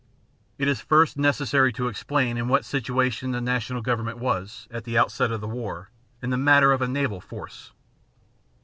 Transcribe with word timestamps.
It 0.57 0.67
is 0.67 0.81
first 0.81 1.15
necessary 1.15 1.71
to 1.73 1.87
explain 1.87 2.35
in 2.35 2.47
what 2.47 2.65
situation 2.65 3.29
the 3.29 3.39
National 3.39 3.83
government 3.83 4.17
was, 4.17 4.67
at 4.71 4.83
the 4.83 4.97
outset 4.97 5.31
of 5.31 5.41
the 5.41 5.47
war, 5.47 5.91
in 6.23 6.31
the 6.31 6.37
matter 6.37 6.71
of 6.71 6.81
a 6.81 6.87
naval 6.87 7.21
force. 7.21 7.71